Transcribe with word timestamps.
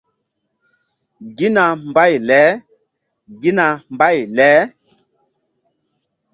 Gina 1.37 1.63
mbay 1.89 2.13
leGina 2.27 3.67
mbay 3.93 4.17
le. 4.35 4.51